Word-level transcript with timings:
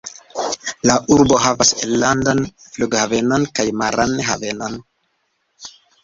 La 0.89 0.93
urbo 1.15 1.35
havas 1.41 1.73
enlandan 1.87 2.41
flughavenon 2.63 3.45
kaj 3.59 3.65
maran 3.83 4.15
havenon. 4.31 4.79